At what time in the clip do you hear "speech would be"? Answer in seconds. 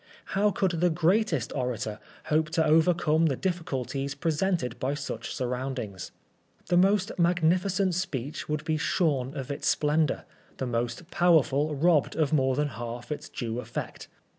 7.93-8.77